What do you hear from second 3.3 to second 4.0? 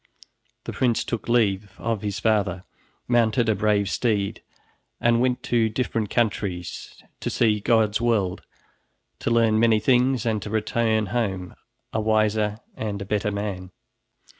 a brave